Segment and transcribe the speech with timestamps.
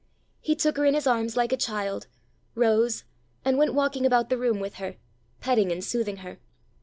[0.39, 2.07] He took her in his arms like a child,
[2.55, 3.03] rose,
[3.45, 4.95] and went walking about the room with her,
[5.41, 6.39] petting and soothing her.